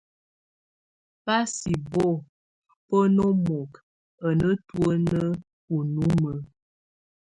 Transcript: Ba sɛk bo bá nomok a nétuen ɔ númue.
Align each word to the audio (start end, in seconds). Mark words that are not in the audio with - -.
Ba 1.25 1.37
sɛk 1.57 1.81
bo 1.91 2.07
bá 2.87 2.99
nomok 3.15 3.71
a 4.25 4.27
nétuen 4.39 5.05
ɔ 5.73 5.77
númue. 5.93 6.33